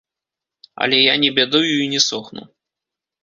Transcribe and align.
Але 0.85 0.97
я 1.01 1.17
не 1.25 1.29
бядую 1.37 1.75
й 1.83 1.89
не 1.93 1.99
сохну. 2.09 2.47